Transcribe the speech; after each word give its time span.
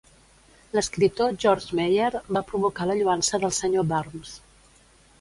L'escriptor 0.77 1.35
George 1.43 1.77
Meyer 1.81 2.09
va 2.39 2.45
provocar 2.49 2.91
la 2.95 2.99
lloança 3.05 3.45
del 3.47 3.57
senyor 3.63 3.91
Burns. 3.95 4.37